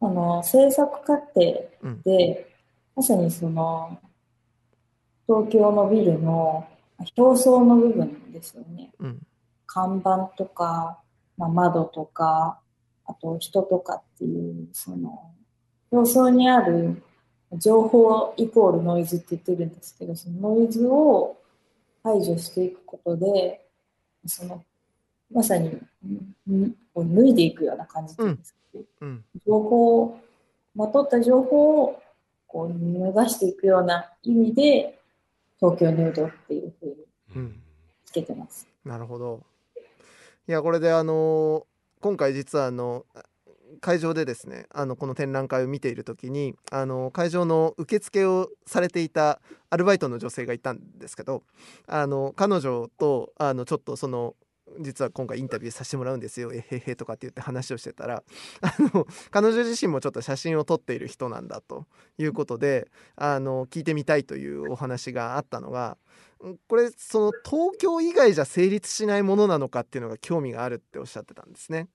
[0.00, 2.02] あの制作過程うん。
[2.02, 2.50] で
[2.94, 3.98] まさにその
[5.26, 6.66] 東京のビルの
[7.16, 8.92] 表層の部分ですよね。
[8.98, 9.22] うん。
[9.66, 10.98] 看板とか、
[11.36, 12.60] まあ、窓とか、
[13.04, 15.30] あと人とかっていう、その、
[15.90, 17.02] 表層にある
[17.54, 21.36] 情報イコールノイズって言ってるんですけど、そのノイズを
[22.02, 23.66] 排除していくことで、
[24.26, 24.64] その、
[25.32, 28.84] まさに、んこう脱いでいくような感じっていうんですかね。
[29.00, 29.24] うん。
[29.46, 30.20] 情報を、
[30.74, 32.02] まとった情報を
[32.46, 34.98] こう脱がしていくような意味で、
[35.60, 36.94] 東京ヌードっていうふうに
[37.36, 37.62] うん
[38.04, 38.68] つけてます。
[38.84, 39.42] なるほど。
[40.48, 41.66] いやこれであの
[42.00, 43.04] 今回実はあの
[43.80, 49.40] 会場でですねあのこの展覧会を見ている時にあの会場の受付をされていた
[49.70, 51.42] アルバイトの女性がいたんですけど
[51.86, 54.34] あの彼女とあのちょっとその
[54.80, 58.22] 実は今回インタビューさせてもらうんですよえへへとかって言って話をしてたら
[58.60, 61.86] あの彼女自身もちょっと写真を撮っている人なんだと
[62.18, 65.96] いうことであの聞いてみたいというお話があったのが
[66.68, 71.88] これその東京以外じゃ成立しないものなのかっていうのが興味があるっておっしゃってたんですね。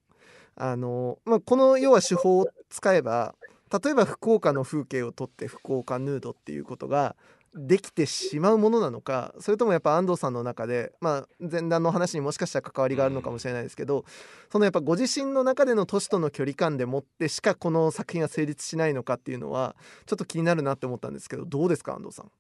[0.56, 3.36] あのまあ、この要は手法を使えば
[3.84, 7.16] 例えば福岡の風景を撮って福岡ヌードっていうことが
[7.54, 14.06] できてしまうものなのかそれともやっぱ安藤さんの中で、まあ、前段の話にもしかしたら関わりがあるのかもしれないですけど
[14.50, 22.32] そのやっぱご自身の中での都市との距離感でもってしかこの作品が成立しないのかっていうのはちょっと気になるなって思ったんですけどどうですか安藤さん？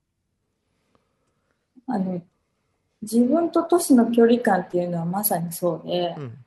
[1.87, 2.21] あの
[3.01, 6.37] 自分と都市の距離感っていうのはまさにそうで、うん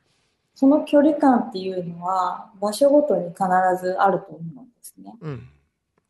[0.57, 3.43] その距離感っていうのは場所ごとに必
[3.83, 5.13] ずあると思うんですね。
[5.21, 5.49] うん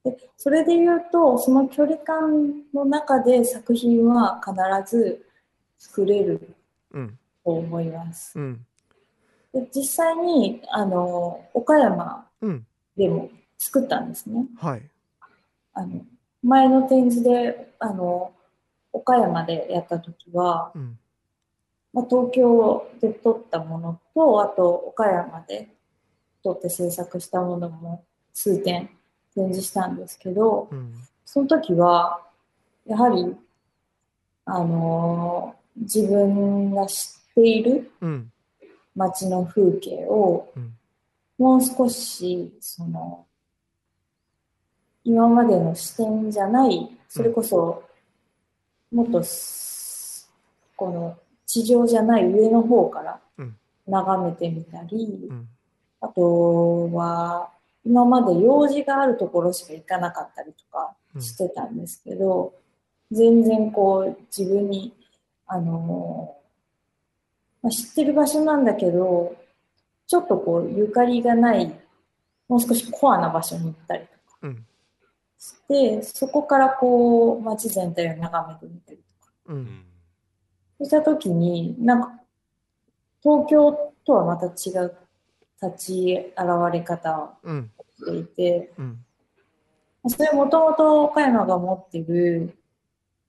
[0.05, 5.27] でそれで言うとその距離感の中で作品は必ず
[5.79, 6.55] 作れる
[6.93, 7.19] うん。
[7.45, 8.39] と思います。
[8.39, 8.67] うん。
[9.53, 12.67] で実際にあの岡山うん。
[12.97, 14.47] でも作ったんですね。
[14.59, 14.83] はい。
[15.73, 16.05] あの
[16.43, 18.33] 前の展示であの
[18.93, 20.99] 岡山でやった時は、うん。
[21.93, 25.69] まあ、東京で撮ったものとあと岡山で
[26.43, 28.91] 撮って制作したものも数点
[29.35, 30.95] 展示したんですけどうん。
[31.25, 32.21] その時は
[32.87, 33.37] やはり
[34.45, 38.31] あのー自分が知っているうん。
[38.95, 40.75] 街の風景をうん。
[41.37, 43.27] もう少しその
[45.03, 47.83] 今までの視点じゃないそれこそ
[48.93, 50.31] もっとす
[50.77, 53.57] この地上じゃない上の方からうん。
[53.87, 55.49] 眺めてみたり、うん。
[56.01, 57.51] あとは
[57.85, 61.23] 今まで用事があるところしか行かなかったりとかうん。
[61.23, 62.55] してたんですけど、
[63.13, 64.93] 全然こう自分に
[65.47, 66.37] あの
[67.63, 69.35] まあ、知ってる場所なんだけど
[70.07, 71.75] ちょっとこうゆかりがない
[72.49, 74.67] もう少しコアな場所に行ったりとかうん。
[75.39, 79.33] してそこからこう街全体を眺めてみたりとか。
[79.47, 79.85] うん。
[80.79, 82.13] そうした時になんか
[83.23, 84.97] 東京とはまた違う
[85.63, 87.71] 立ち現れ方うん。
[88.05, 89.05] ていて、うん。
[90.07, 92.57] それもともと岡山が持ってる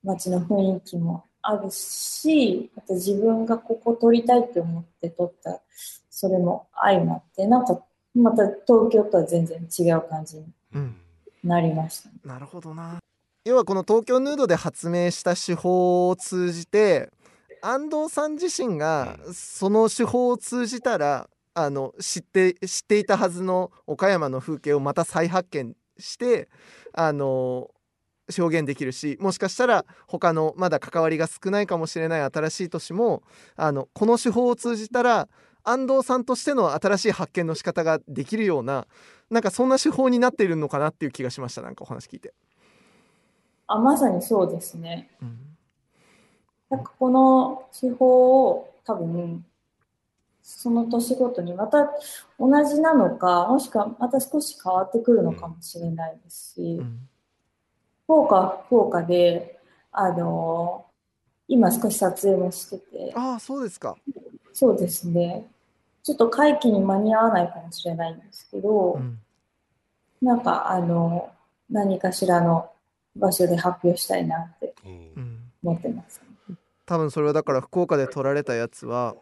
[0.04, 5.62] 街の雰囲気もあるし、また自分がここ撮りたいって思って撮った、
[6.10, 7.82] それも相まって、なんか
[8.14, 10.96] また東京とは全然違う感じにうん。
[11.44, 12.10] なりました。
[12.10, 12.16] ね。
[12.24, 12.98] なるほどな。
[13.46, 17.12] 要はこの東京ヌードで発明した手法を通じて
[17.62, 26.50] 安藤さん自身がその手法を通じたらあの知って知っていたはずの岡山の風景をまた再発見して
[26.94, 27.72] あの
[28.38, 33.24] 表現できるしもしかしたら他のまだ関わりが少ないかもしれない新しい都市も
[33.56, 35.28] あのこの手法を通じたら
[35.64, 38.86] 安藤さんとしての新しい発見の仕方ができるような
[39.32, 42.34] なんかそんな手法になっているのかなっていう気がしましたなんかお話聞いて。
[43.68, 45.10] あ、まさにそうですね。
[45.22, 45.56] うん
[46.70, 49.46] なんかこの手法を多分、
[50.48, 51.90] その年ごとにまた
[52.40, 57.10] 同じなのか、もしくはまた少し変わってくるのかもしれないですし、うん
[58.04, 59.60] 福岡は福岡で、
[59.92, 60.86] あの
[61.48, 63.96] 今少し撮影もしてて、ああそうですか。
[64.54, 65.48] そうですね。
[66.04, 69.20] ちょっと会期に間に合わないかもしれないんですけど、うん
[70.22, 71.32] なんかあの、
[71.72, 72.70] 何かしらの
[73.16, 76.22] 場所で発表したいなってうんうん思ってます。
[76.86, 79.16] 多分それはだから福岡で撮られたやつは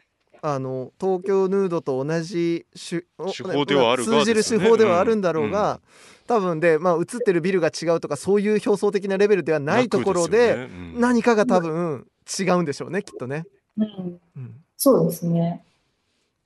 [0.46, 5.80] あの東京ヌードと同じ手手法ではあるが通じる手法ではあるんだろうが、
[6.28, 10.64] 多分で、まあ、映ってるビルが違うとかそういう表層的なレベルではないところでね。
[10.64, 11.00] うん。
[11.00, 12.08] 何かが多分
[12.40, 13.46] 違うんでしょうねきっとね。
[13.78, 15.64] うん、うんそうですね。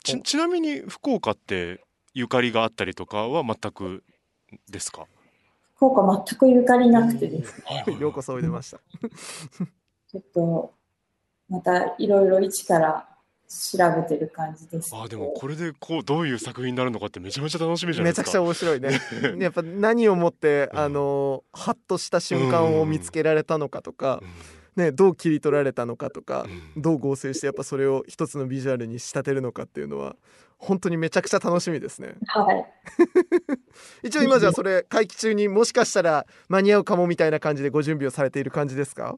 [0.04, 1.84] ちちなみに福岡って
[2.14, 4.04] ゆかりがあったりとかは全く
[4.70, 5.08] ですか？
[5.76, 8.78] 福岡全くゆかりなくてですね、ようこそおいでました。
[10.12, 10.74] ちょっと
[11.50, 13.10] またいろいろ一から
[13.48, 14.94] 調べてる感じです。
[14.94, 19.00] あーでもこれでこうどういう作品になるのかってめちゃめちゃ楽しみじゃないですかめちゃくちゃ面白いね。
[19.44, 24.22] やっぱ何をもってうんあのハッとした瞬間を見つけられたのかとか
[24.76, 26.46] う、んね、どう切り取られたのかとか、
[26.76, 30.16] うんどう合成してやっぱそれを一つのビジュアルに仕立てるのかっていうのは
[30.58, 32.16] 本当にめちゃくちゃ楽しみですね。
[32.28, 32.66] はい。
[34.04, 39.18] 一応今じゃあそれ会期中にもしかしたら間に合うかもみたいな感じでご準備をされている感じですか？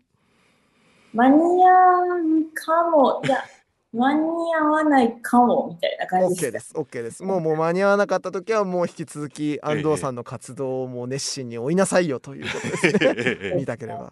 [1.13, 3.43] 間に合うかも、いや、
[3.91, 4.21] 間に
[4.55, 6.51] 合わないかもみたいな感じ ?OK で。
[6.51, 14.11] ですす OK ですもうもう間に合わなかった時はもう引き続き安藤さんの活動をもう熱心に追いなさいよということですねええ 見たければ。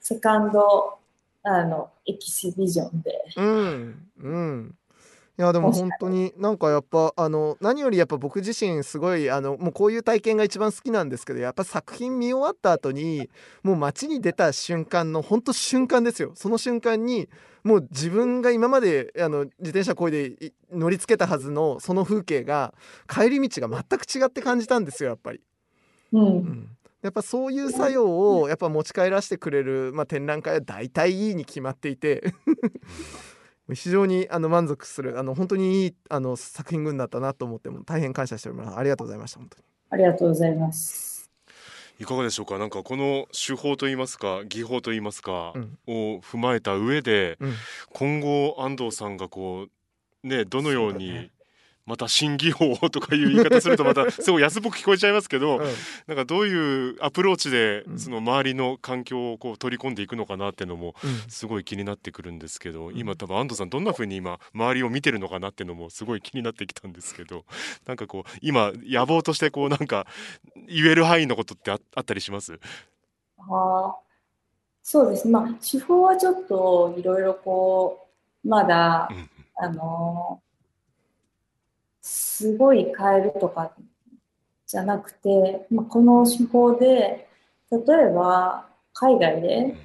[0.00, 0.98] セカンド、
[1.44, 3.24] あの、エキシビジョンで。
[3.36, 4.74] うんうん
[5.38, 13.30] いやでも本当になんかやっぱあの何よりやっぱ僕自身すごいあのもうこういう体験が一番好きなんですけどやっぱ作品見終わった後に
[13.62, 17.30] もう街に出た瞬間の本当瞬間ですよその瞬間に
[17.64, 22.74] もう自分が今まであの自転車こいでい乗りつけたはずのその風景が
[23.08, 25.40] 帰り道が全く違って感じたんですよやっぱり。
[26.12, 26.18] う。
[26.18, 26.68] うんん
[27.02, 32.32] やっぱそういう作用をやっぱ持ち帰らせてくれる、まあ、展覧会は大体いいに決まっていて
[33.74, 38.76] 非常にあの満足するあの本当にいいあの作品群だったなと思っても大変感謝しております。
[38.76, 39.64] ありがとうございました本当に。
[39.90, 41.30] ありがとうございます。
[42.00, 42.58] いかがでしょうか？
[42.58, 45.78] なんかこの手法といいますか技法といいますか、うん。
[45.86, 47.54] を踏まえた上でうん。
[47.92, 49.66] 今後安藤さんがこ
[50.24, 51.30] うねどのように
[51.84, 55.64] また新技法とかいう言い方するとまた すごい安っぽく聞こえちゃいますけど、うん。
[56.06, 61.30] なんかどういうアプローチでうんその周りの環境をこう取り込んでいくのかなっていうのもうん。
[61.30, 62.96] すごい気になってくるんですけど、ん。
[62.96, 67.44] 今多分安藤さんどんな風に今周りを見てるのかなっていうのもすごい気になってきたんですけど
[67.86, 70.06] なんかこう今野望としてこうなんか
[70.68, 72.60] 言える範囲のことってああったりします？
[73.38, 73.96] ああ、
[74.84, 75.32] そうですね。
[75.32, 78.06] まあ、手法はちょっといろいろこ
[78.44, 79.28] う、まだう、ん。
[79.56, 80.40] あの
[82.02, 83.72] すごい変えるとか
[84.66, 87.28] じゃなくて、まあ、この手法で、
[87.70, 89.76] 例えば海外で、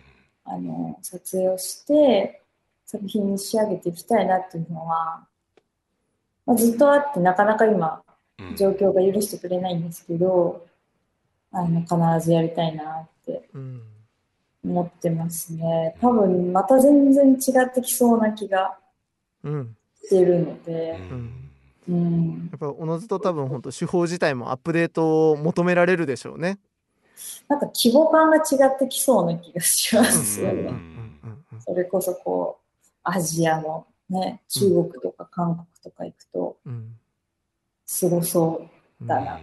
[0.44, 2.42] あの撮影をして
[2.86, 5.28] 作品に仕上げていきたいなっていうのは、
[6.46, 8.02] まあ、ずっとあってなかなか今
[8.40, 8.56] うん。
[8.56, 10.66] 状況が許してくれないんですけど、
[11.52, 11.96] あの必
[12.26, 13.82] ずやりたいなってうん。
[14.64, 15.96] 思ってますね。
[16.02, 18.78] 多分また全然違ってきそうな気が
[19.44, 19.76] うん。
[20.04, 21.47] してるので、うん
[21.88, 26.60] うん、やっぱおのずと多分本当手法自体もアップデートを求められるでしょうね。
[27.48, 30.70] なんか規模感が違ってきそうな気がしますようんね。
[30.70, 31.08] うん
[31.60, 36.96] それこそこう、アジアのね、中国とか韓国とか行くと、うん。
[37.86, 38.70] すごそ
[39.00, 39.08] ううん。
[39.08, 39.42] だな。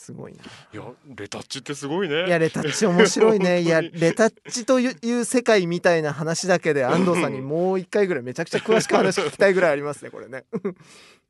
[0.00, 0.38] すごいな。
[0.42, 0.82] いや
[1.14, 2.26] レタッチってすごいね。
[2.26, 3.60] いやレタッチ面白いね。
[3.60, 10.46] いや レタッチという世界みたいな話だけで 安藤さんにもう一回ぐらいめちゃくちゃ詳しく話聞きたいぐらいありますねこれね。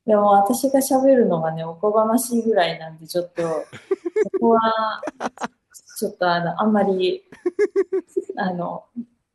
[0.06, 3.58] でも私が喋るのがね、おこがましいぐらいなんで、ちょっと、そ
[4.40, 5.02] こは、
[5.98, 7.24] ちょっとあの、あんまり、
[8.36, 8.84] あの、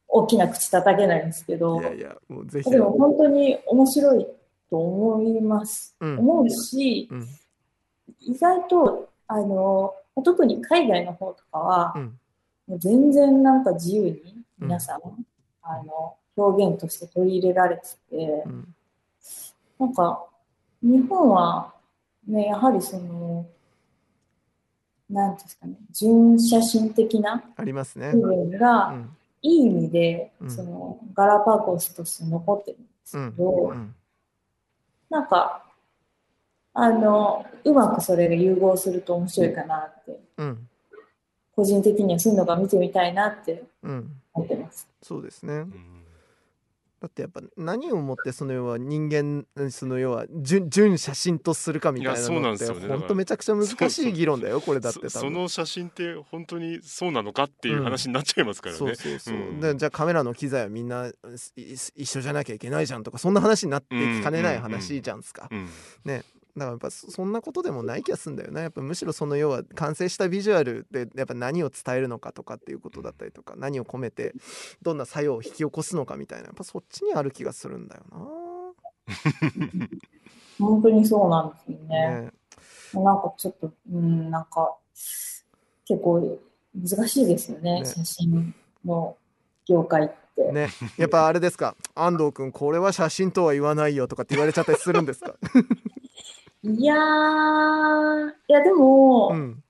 [0.07, 2.69] 大きな口叩けないんですけどい、やいやもうぜひ。
[2.69, 4.27] でも本当に面白い
[4.69, 5.95] と思います。
[5.99, 6.19] うん。
[6.19, 7.27] 思うし、うん。
[8.21, 12.19] 意外と、あの、特に海外の方とかは、うん。
[12.67, 15.01] もう全然なんか自由に皆さん、
[15.61, 18.75] あの、表現として取り入れられてて、うん。
[19.79, 20.25] なんか、
[20.81, 21.73] 日本は、
[22.27, 23.45] ね、やはりその、
[25.09, 28.11] なんていうんですかね、純写真的なありますね。
[28.11, 29.17] 部分が、うん。
[29.41, 30.51] いい意味で、うん。
[30.51, 33.31] その、ガラパゴスとして残ってるんですうん。
[33.31, 33.95] けど、うん。
[35.09, 35.64] なんか、
[36.75, 40.67] あの、うまくそれが融合すると面白いかなって、うん。
[41.55, 44.11] 個人的にはそういうのが見てみたいなってうん。
[44.33, 44.87] 思ってます。
[45.01, 45.53] そうですね。
[45.53, 45.73] うん。
[46.99, 55.09] だってやっぱ何をもってその要は人間その要は純純写真とするかみたいないやそうなんのって本当めちゃくちゃ難しい議論だよこれだって多分。
[55.11, 59.59] そその写真って本当にそうなのかっていう話になっちゃいますからね、そうそうそう、うん。
[59.59, 61.13] でじゃあカメラの機材はみんない
[61.95, 65.69] 一緒じゃなきゃいけないじゃんとかそんな話になってきかねない話じゃんすか、うん
[66.55, 74.33] だからやっぱそそんなことでもない気がするんだよねやっぱむしろその要は完成したビジュアルでやっぱ何を伝えるのかとかっていうことだったりとか何を込めて
[74.81, 78.03] どんな作用を引き起こすのかみたいなやっぱそっちにある気がするんだよ
[80.57, 82.09] 本当にそうなんですよな。
[82.09, 82.21] ね。
[82.21, 82.31] ね。
[82.93, 84.77] なんかちょっと、うん、なんか、
[85.85, 86.39] 結構
[86.73, 87.85] 難しいですよね、ね。
[87.85, 89.17] 写真の
[89.67, 90.51] 業界って。
[90.53, 90.69] ね。
[90.97, 91.75] やっぱあれですか？
[91.93, 95.35] 安藤君これは写真とは言わないよとかって言われちゃったりするんですか？
[96.67, 99.61] いやー、いやでも、うん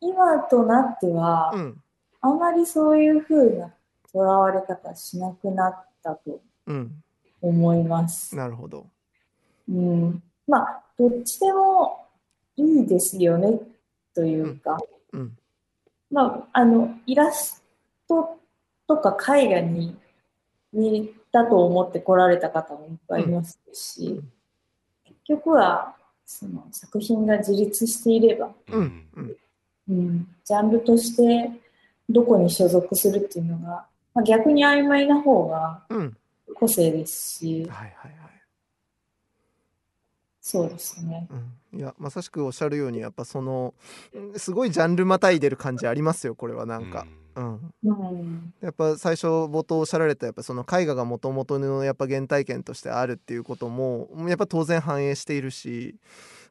[0.00, 1.80] 今となっては、うん
[2.20, 3.70] あまりそういう風な
[4.10, 7.02] とらわれ方しなくなったとうん
[7.40, 8.34] 思います。
[8.34, 8.86] なるほど。
[9.68, 10.22] うん。
[10.48, 12.06] まあ、どっちでも
[12.56, 13.60] いいですよね、
[14.14, 14.78] というか、
[15.12, 15.36] うん。
[16.10, 17.62] まあ、あの、イラス
[18.08, 18.38] ト
[18.88, 19.96] とか絵画に
[20.72, 24.20] 似たと思って来られた方もいっぱいいますし、
[25.24, 25.94] 局は、
[26.26, 29.06] その作品が自立していれば、うん。
[29.16, 29.36] うん。
[29.88, 31.50] うん、ジャンルとして
[32.08, 36.16] どこに所属するっていうのが、まあ、逆に曖昧な方がうん。
[36.54, 38.23] 個性ですし、はいはいはい
[40.46, 41.26] そうですね。
[41.72, 43.72] うん、いやまさしくおっしゃるようにやっぱその
[44.12, 47.72] うんすごいジャンルまたいでる感じありますよこれはなんか、うん。
[47.82, 55.96] うん、やっぱ最初冒頭おっしゃられたやっぱその絵画がもともとのやっぱ原体験としてあるっていうこともやっぱ当然反映しているし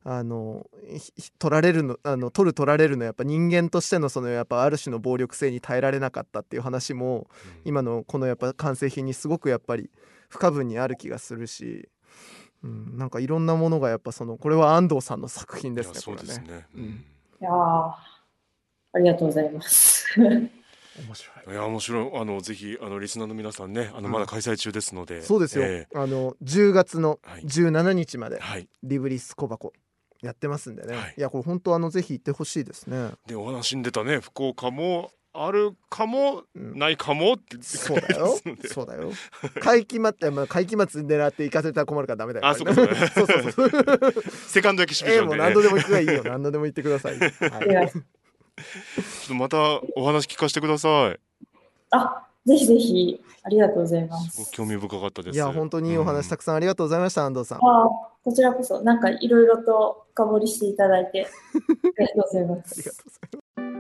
[0.04, 0.66] あの
[1.38, 7.28] 取られるのあの取る取られるのやっぱ人間としてのそのやっぱある種の暴力性に耐えられなかったっていう話も
[7.64, 9.92] 今のこのやっぱ完成品にすごくやっぱり
[10.30, 11.90] 不可分にある気がするし、
[12.64, 16.16] うん、なんかいろんなものがやっぱそのこれは安藤さんの作品ですねいやそう。
[16.16, 16.84] ですね、うん。
[16.84, 20.06] いやーありがとうございます。
[20.20, 20.50] 面
[21.16, 21.52] 白い。
[21.52, 22.12] いや面白い。
[22.14, 24.12] あのぜひあのリスナーの皆さんねあのうん。
[24.14, 27.42] まだ開催中ですので、そうですよ、えあの10月のはい。
[27.44, 28.68] 17日までーはい。
[28.84, 29.74] リブリス小箱
[30.22, 31.16] やってますんでね、はい。
[31.18, 36.78] い、やこれ本当あのぜひ行ってほしいですね、でお話に出たね福岡もあるかもうん。
[36.78, 38.38] ないかもってそうだよ。
[38.68, 39.12] そうだよ。
[39.62, 42.48] 会期末まあ会期末狙って行かせたら困るからダメだよ。
[42.48, 42.74] あそうか。
[42.76, 43.52] そうかそうそう。
[43.52, 43.66] そ
[44.22, 46.24] うセカンドエキシビシええョンで、ねもう何度でも行くがいいよ。
[46.24, 47.30] 何度でも行ってください、 はい。
[47.92, 49.58] ちょっとまた
[49.96, 51.20] お話聞かせてください。
[51.90, 54.52] あ、ぜひぜひ、ありがとうございます。
[54.52, 55.36] 興味深かったです。
[55.36, 57.58] いや本当にいいお話たくさんありがとうございました安藤さん。
[57.58, 57.90] あ
[58.24, 61.28] こちらこそ、なんかいろいろと深掘りしていただいて、
[61.98, 63.43] ありがとうございまありがとうす。